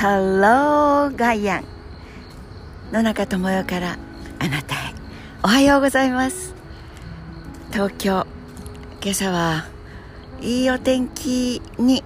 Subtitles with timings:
[0.00, 1.64] ハローガイアン。
[2.90, 3.98] 野中智代から
[4.38, 4.94] あなたへ。
[5.42, 6.54] おはようございます。
[7.70, 8.26] 東京
[9.02, 9.66] 今朝は
[10.40, 12.02] いいお天気に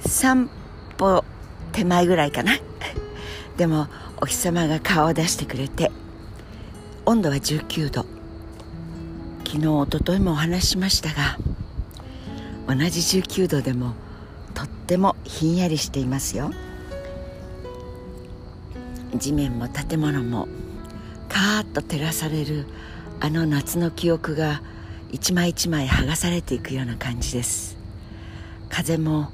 [0.00, 0.50] 散
[0.98, 1.24] 歩
[1.70, 2.54] 手前ぐらいかな。
[3.56, 3.86] でも
[4.20, 5.92] お日様が顔を出してくれて
[7.04, 8.06] 温度は19度。
[9.46, 11.38] 昨日おとといもお話ししましたが
[12.66, 13.92] 同じ19度でも
[14.52, 16.50] とってもひんやりしていますよ。
[19.18, 20.48] 地面も建物も
[21.28, 22.66] カーッと照らされる
[23.20, 24.62] あの夏の記憶が
[25.12, 27.76] 一枚一枚剥がされていくような感じです。
[28.68, 29.30] 風も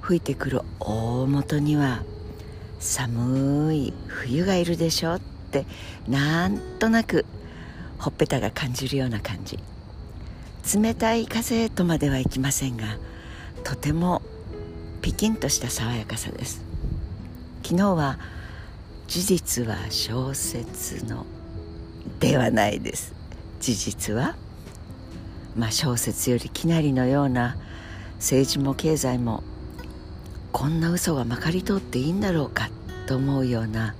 [0.00, 2.02] 吹いてくる大元には
[2.78, 5.66] 寒い冬がいるでしょって
[6.08, 7.26] なんとなく
[7.98, 9.58] ほっぺたが感じるような感じ。
[10.80, 12.98] 冷たい風とまではいきませんが
[13.64, 14.22] とても
[15.00, 16.62] ピキンとした爽やかさです。
[17.62, 18.18] 昨日は
[19.06, 21.26] 事実は小説の
[22.18, 23.14] ではないです
[23.60, 24.36] 事実は
[25.54, 27.56] まあ小説よりきなりのような
[28.16, 29.42] 政治も経済も
[30.52, 32.70] こんな嘘がまかり通っていいんだろうか
[33.06, 33.94] と思うような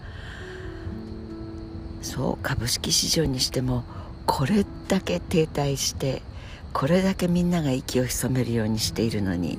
[2.02, 3.84] そう株式市場にしても
[4.27, 6.22] これだけ停滞して
[6.72, 9.58] これだけみんなが息を潜めるようにしているのに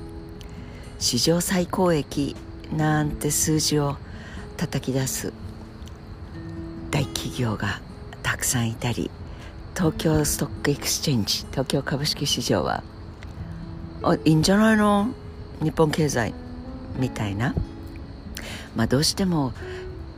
[0.98, 2.36] 史上最高益
[2.76, 3.96] なんて数字を
[4.58, 5.32] 叩き出す
[6.90, 7.80] 大企業が
[8.22, 9.10] たくさんいたり
[9.74, 12.82] 東京 Stock Exchange 東京株式市場は
[14.24, 15.08] いいんじゃないの？
[15.62, 16.34] 日本経済
[16.98, 17.54] みたいな。
[18.76, 19.52] まあどうしても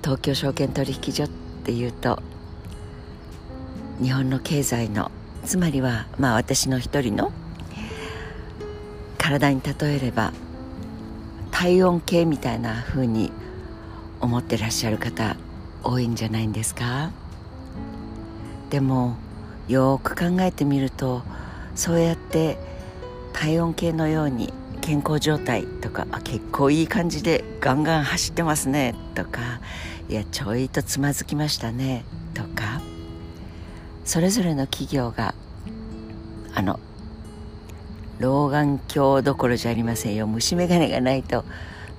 [0.02, 1.28] 東京証券取引所っ
[1.64, 2.22] ていうと
[4.02, 5.10] 日本の経済の
[5.44, 7.32] つまりはまあ私の一人の
[9.18, 10.32] 体に例えれば
[11.50, 13.32] 体温計みたいな風に
[14.20, 15.36] 思ってらっしゃる方
[15.82, 17.10] 多いんじゃないんですか？
[18.70, 19.16] でも
[19.68, 21.22] よく考えてみると
[21.74, 22.58] そうやって
[23.32, 29.60] 体温計のように健康状態とかあ結構いい感じでガンガン走ってますねとか
[30.08, 32.04] いやちょいとつまずきましたね
[32.34, 32.80] とか
[34.04, 35.34] それぞれの企業が
[36.54, 36.80] あの
[38.18, 40.26] 老眼鏡どころじゃありませんよ。
[40.26, 41.44] 虫眼鏡がないと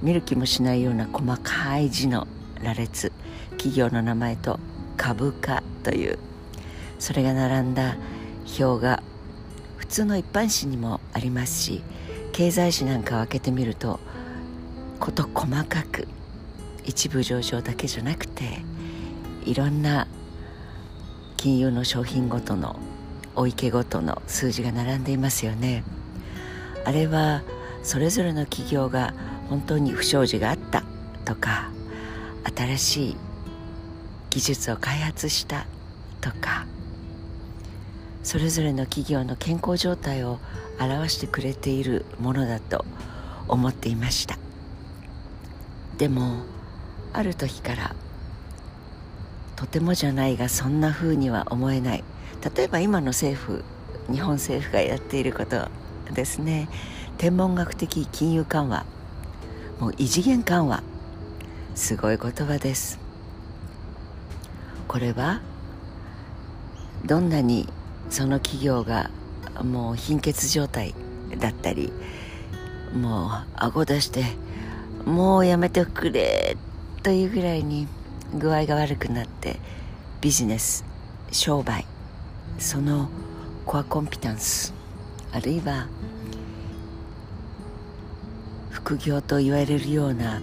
[0.01, 2.27] 見る気もしないような細かい字の
[2.63, 3.11] 羅列
[3.51, 4.59] 企業の名前と
[4.97, 6.19] 株価という
[6.99, 7.95] それが並んだ
[8.59, 9.03] 表が
[9.77, 11.83] 普通の一般紙にもありますし
[12.31, 13.99] 経済誌なんかを開けてみると
[14.99, 16.07] 事細かく
[16.83, 18.63] 一部上場だけじゃなくて
[19.45, 20.07] いろんな
[21.37, 22.79] 金融の商品ごとの
[23.35, 25.83] お池ごとの数字が並んでいますよね。
[26.85, 27.41] あれは
[27.83, 29.13] それぞれの企業が
[29.51, 30.85] 本当に不祥事があった
[31.25, 31.71] とか
[32.55, 33.17] 新しい
[34.29, 35.65] 技術を開発した
[36.21, 36.65] とか
[38.23, 40.39] それぞれの企業の健康状態を
[40.79, 42.85] 表してくれているものだと
[43.49, 44.37] 思っていました。
[45.97, 46.45] でも
[47.11, 47.93] ある時から
[49.57, 52.05] とてもじゃないがそんな風には思えない。
[52.55, 53.65] 例えば今の政府
[54.09, 55.67] 日本政府がやっていること
[56.13, 56.69] ですね。
[57.17, 58.85] 天文学的金融緩和。
[59.81, 60.83] もう異次元緩和
[61.73, 62.99] すごい言葉です。
[64.87, 65.41] これは
[67.03, 67.67] どんなに
[68.11, 69.09] その企業が
[69.63, 70.93] もう貧血状態
[71.39, 71.91] だったり
[72.93, 74.23] もう顎出して
[75.03, 76.57] もうやめてくれ
[77.01, 77.87] というぐらいに
[78.35, 79.59] 具合が悪くなって
[80.19, 80.85] ビジネス
[81.31, 81.87] 商売
[82.59, 83.09] その
[83.65, 84.75] コアコンピタンス
[85.31, 85.87] あるいは
[88.83, 90.41] 副業と言われるような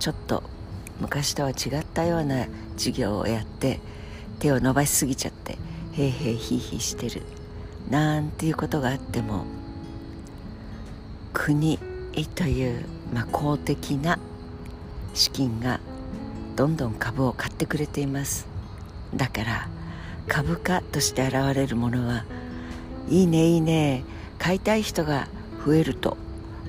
[0.00, 0.42] ちょっと
[1.00, 2.46] 昔とは違ったような
[2.76, 3.78] 授業をやって
[4.40, 5.56] 手を伸ばしすぎちゃって
[5.92, 7.22] へいへいひいひいしてる。
[7.88, 9.44] なんていうことがあっても
[11.32, 11.78] 国
[12.34, 14.18] という、まあ、公的な
[15.14, 15.80] 資金が
[16.56, 18.46] どんどん株を買ってくれています。
[19.14, 19.68] だから
[20.26, 22.24] 株価として現れるものは
[23.08, 24.04] いいねいいね
[24.38, 25.28] 買いたい人が
[25.64, 26.18] 増えると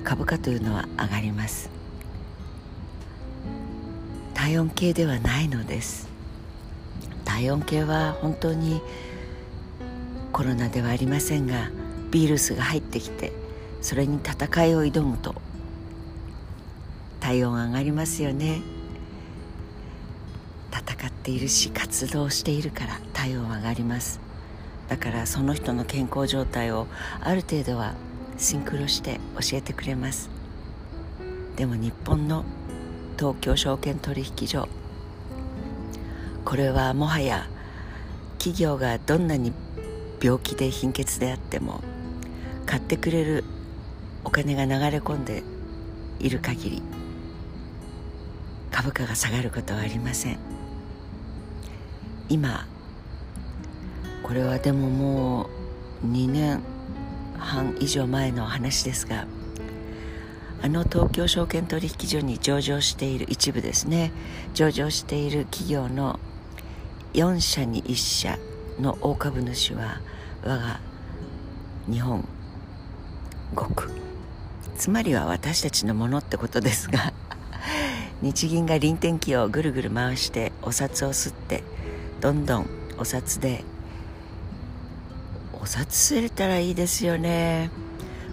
[0.04, 1.70] 株価というのは上がります。
[4.34, 6.08] 体温計ではないのです。
[7.24, 8.80] 体温計は本当に
[10.32, 11.70] コロナではありませんが
[12.12, 13.32] ウイルスが入ってきて
[13.82, 15.34] それに戦いを挑むと。
[17.20, 18.62] 体温上がりますよね。
[20.72, 24.20] 戦っているし活動しているから体温上がります。
[24.88, 26.86] だからその人の健康状態を
[27.20, 27.94] ある程度は
[28.40, 30.30] シンクロして教えてくれます。
[31.56, 32.44] でも日本の
[33.18, 34.66] 東京証券取引所
[36.46, 37.46] これはもはや
[38.38, 39.52] 企業がどんなに
[40.22, 41.82] 病気で貧血であっても
[42.64, 43.44] 買ってくれる
[44.24, 45.42] お金が流れ込んで
[46.18, 46.82] いる限り
[48.70, 50.38] 株価が下がることはありません。
[52.30, 52.66] 今
[54.22, 55.50] これはでもも
[56.02, 56.62] う2年
[57.40, 59.26] 半以上前の話ですが
[60.62, 64.12] あの東京証券取引所に上場している一部ですね。
[64.52, 66.20] 上場している企業の
[67.14, 68.38] 4社に1社
[68.78, 70.00] の大株主は
[70.44, 70.80] 我が
[71.90, 72.28] 日本
[73.56, 73.90] 国。
[74.76, 77.12] つまりは私たちのものってことですが
[78.20, 81.64] 日銀が臨転機をぐるぐる回してお札を吸って
[82.20, 82.66] どんどん
[82.98, 83.64] お札で
[85.62, 87.70] お札吸えたらいいですよね。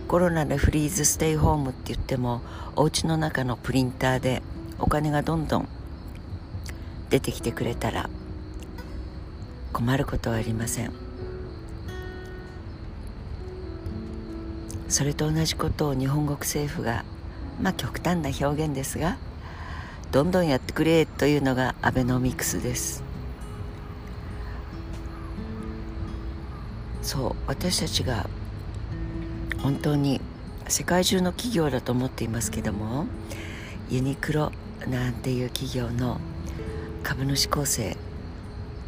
[0.08, 2.42] コロナでフリーズステイホームって言っても
[2.78, 4.42] お家の中のプリンターで
[4.80, 5.68] お金がどんどん
[7.10, 8.10] 出てきてくれたら
[9.74, 10.94] 困ることはありません。
[14.88, 17.04] それと同じことを日本国政府が
[17.62, 19.18] まあ極端な表現ですが
[20.14, 23.06] どんどんやってくれというのがアベノミクスです。
[27.07, 28.27] そう私たちが
[29.59, 30.19] 本当に
[30.68, 33.06] 世界中の企業だと思っていますけども
[33.89, 34.51] ユニクロ
[34.89, 36.19] なんていう企業の
[37.04, 37.95] 株主構成、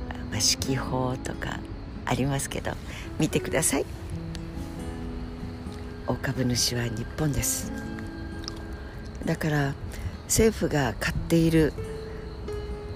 [0.09, 1.61] まあ、指揮法とか
[2.03, 2.73] ありますけど
[3.19, 3.85] 見てください。
[6.05, 7.71] 大株主は日本です。
[9.23, 9.73] だから
[10.25, 11.71] 政府が買っている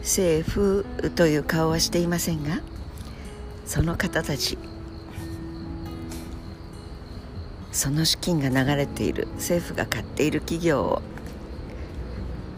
[0.01, 0.85] 政府
[1.15, 2.59] という顔はしていませんが
[3.65, 4.57] その方たち
[7.73, 9.27] その資金が流れている。
[9.35, 11.01] 政府が買っている企業を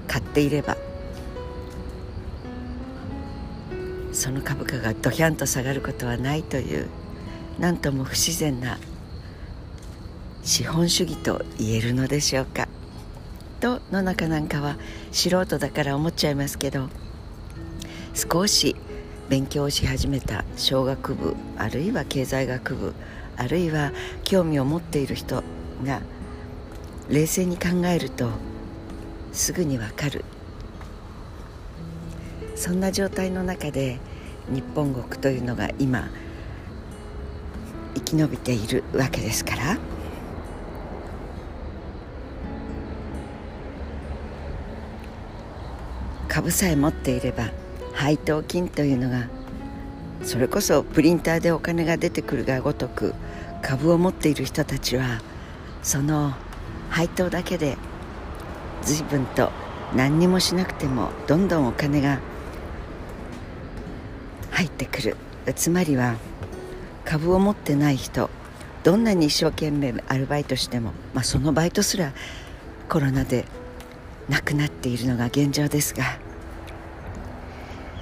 [0.08, 0.78] 買っていれば
[4.14, 6.88] その株価がドヒャンと下がることはないという
[7.60, 8.78] 何とも不自然な
[10.44, 12.70] 資本主義と言えるのでしょうか。
[13.60, 14.78] と野中なんかは
[15.12, 16.90] 素人だから思っちゃいますけど
[18.14, 18.76] 少し
[19.28, 22.94] 勉強し始めた小学部あるいは経済学部
[23.38, 23.92] あるいは
[24.24, 25.44] 興味を持っている人
[25.84, 26.02] が
[27.10, 28.30] 冷静に考えると
[29.32, 30.24] すぐにわかる。
[32.56, 34.00] そんな状態の中で
[34.50, 36.10] 日本国というのが今
[37.96, 39.78] 生き延びているわけですから。
[46.28, 47.46] 株さえ持っていれば
[47.94, 49.30] 配当金というのが
[50.24, 53.14] それこそプリンターでお金が出てくるがごとく
[53.62, 55.22] 株を持っている人たちは
[55.84, 56.34] その
[56.90, 57.78] 配当だけで
[58.82, 59.52] 随分と
[59.96, 62.20] 何にもしなくてもどんどんお金が
[64.52, 65.18] 入ってくる。
[65.54, 66.16] つまりは
[67.04, 68.30] 株を持ってない人
[68.84, 72.14] どんなに一生懸命アルバイトしても、まあ、そのバイトすら
[72.90, 73.46] コロナで
[74.30, 76.04] なくなっているのが現状ですが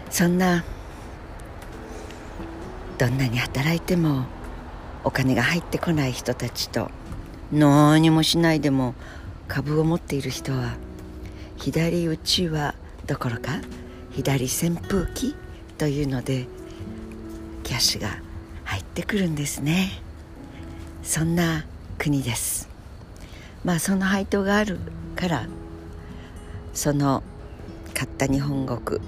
[0.10, 0.64] そんな
[3.04, 4.24] どんなに働いても
[5.04, 6.90] お金が入ってこない人たちと
[7.52, 8.96] 何もしないでも
[9.50, 10.76] 株を持っている人は
[11.58, 12.76] 左打ちは
[13.06, 13.60] どころか
[14.16, 15.36] 左扇風機
[15.78, 16.46] というので
[17.64, 18.08] キャッシュが
[18.64, 20.02] 入ってくるんですね。
[21.04, 21.66] そんな
[21.98, 22.70] 国です。
[23.66, 24.80] まあその配当がある
[25.18, 25.48] から
[26.74, 27.22] その
[27.94, 29.02] 買った日本国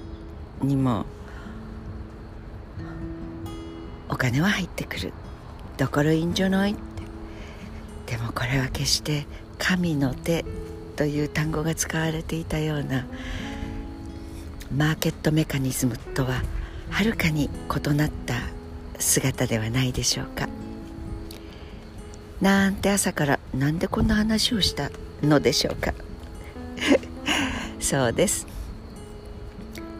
[0.61, 1.05] にも
[4.25, 5.13] 金は入ってくる。
[5.77, 6.71] だからいいんじゃない。
[6.71, 6.75] っ
[8.05, 9.27] てでもこれは決して
[9.59, 10.43] 神の手
[10.95, 13.05] という単語が使われていたような
[14.75, 16.41] マーケットメカニズムとは
[16.89, 18.33] はるかに異なった
[18.97, 20.49] 姿ではないでしょうか。
[22.41, 24.89] なんて朝からなんでこんな話をした
[25.21, 25.93] のでしょうか。
[27.79, 28.47] そうです。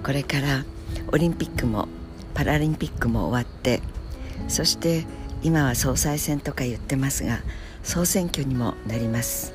[0.04, 0.66] これから
[1.12, 1.88] オリンピックも
[2.34, 3.82] パラリンピックも終わって
[4.48, 5.06] そして
[5.44, 7.40] 今は総裁選とか言ってますが
[7.84, 9.54] 総選挙にもなります。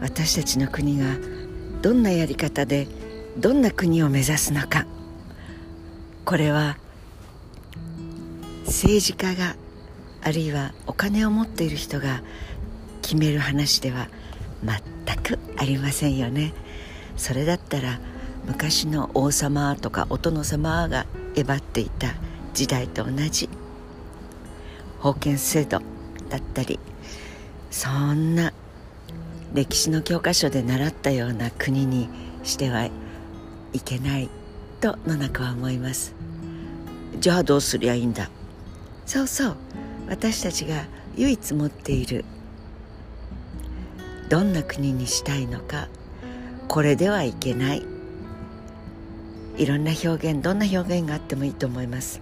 [0.00, 1.16] 私たちの国が
[1.82, 2.86] どんなやり方で
[3.38, 4.86] どんな国を目指すのか。
[6.24, 6.76] これは
[8.66, 9.56] 政治家が
[10.22, 12.22] あるいはお金を持っている人が
[13.02, 14.08] 決める話では
[14.64, 16.52] 全くありませんよね。
[17.16, 18.00] それだったら
[18.46, 22.14] 昔の王様とかお殿様がえばっていた
[22.56, 23.50] 時代と同じ。
[25.02, 25.82] 封建制度
[26.30, 26.80] だったり
[27.70, 28.54] そんな
[29.52, 32.08] 歴史の教科書で習ったような国に
[32.44, 32.88] しては
[33.72, 34.30] いけない
[34.80, 36.14] と野中は思います。
[37.20, 38.30] じゃあどうすりゃいいんだ？
[39.04, 39.56] そうそう。
[40.08, 42.24] 私たちが唯一持っている
[44.30, 45.88] どんな国にしたいのか
[46.68, 47.84] これではいけない。
[49.58, 52.20] いろんな表現どんな表現があってもいいと思います。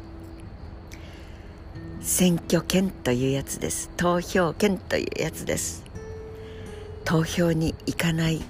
[2.04, 3.88] 選挙権というやつです。
[3.96, 5.86] 投票権というやつです。
[7.06, 8.42] 投票に行かない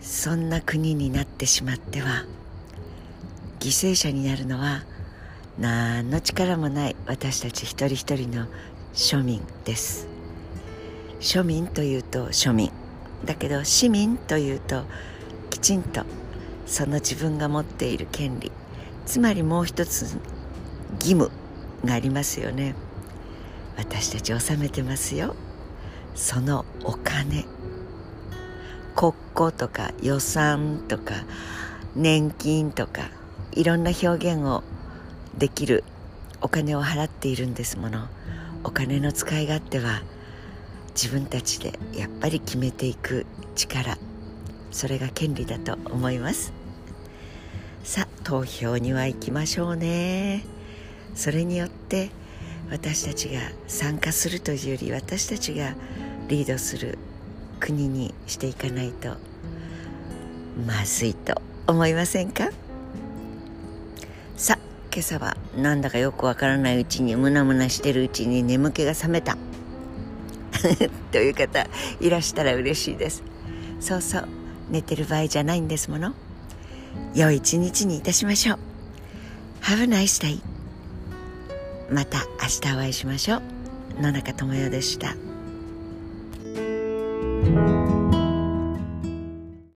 [0.00, 2.24] そんな国になってしまっては
[3.60, 4.82] 犠牲者になるのは
[5.56, 8.48] 何の力もない私たち一人一人の
[8.92, 10.08] 庶民です。
[11.20, 12.72] 庶民というと庶民。
[13.24, 14.82] だけど市民というと
[15.48, 16.02] きちんと
[16.66, 18.50] その自分が持っている権利。
[19.06, 20.18] つまりもう一つ
[20.98, 21.30] 義務。
[21.84, 22.74] がありますよね。
[23.76, 25.34] 私たち納めてますよ。
[26.14, 27.44] そのお金。
[28.94, 31.14] 国庫とか予算とか
[31.96, 33.10] 年金とか
[33.52, 34.62] いろんな表現を
[35.36, 35.82] できる
[36.42, 38.08] お金を払っているんですもの。
[38.64, 40.02] お金の使い勝手は
[40.94, 43.96] 自分たちでやっぱり決めていく力。
[44.70, 46.52] それが権利だと思います。
[47.82, 50.44] さあ投票には行きましょうね。
[51.14, 52.10] それによて
[52.70, 55.74] 私たちが参加するというより私たちが
[56.28, 56.96] リードする
[57.60, 59.16] 国にしていかないと
[60.66, 62.48] まずいと思いませんか？
[64.38, 64.58] さあ
[64.90, 69.36] 今朝はなんだかよくわからないうちにムナムナしてるうちに眠気が覚めた。
[71.12, 71.66] という方
[72.00, 73.22] いらしたら嬉しいです。
[73.80, 74.28] そうそう
[74.70, 76.14] 寝てる場合じゃないんですもの。
[77.14, 78.58] 良い一日にいたしましょう。
[79.62, 80.51] Have a nice day.
[81.92, 84.02] また明日お会いしましょう。
[84.02, 85.14] 野中智代でした。
[87.42, 87.81] thank you